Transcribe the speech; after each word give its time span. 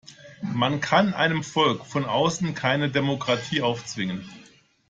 Man 0.55 0.81
kann 0.81 1.13
einem 1.13 1.43
Volk 1.43 1.85
von 1.85 2.05
außen 2.05 2.55
keine 2.55 2.89
Demokratie 2.89 3.61
aufzwingen. 3.61 4.27